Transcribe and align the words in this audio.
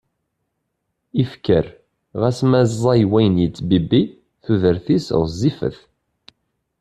Ifker, 1.23 1.65
ɣas 2.19 2.39
ma 2.49 2.61
ẓẓay 2.71 3.01
wayen 3.11 3.41
yettbibbi, 3.43 4.01
tudert-is 4.43 5.07
ɣezzifet. 5.19 5.77